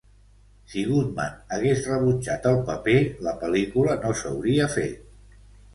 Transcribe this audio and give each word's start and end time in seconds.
Si 0.71 0.85
Goodman 0.91 1.35
hagués 1.57 1.83
rebutjat 1.91 2.49
el 2.53 2.59
paper, 2.71 2.99
la 3.29 3.37
pel·lícula 3.45 4.01
no 4.07 4.19
s'hauria 4.23 4.73
fet. 4.81 5.43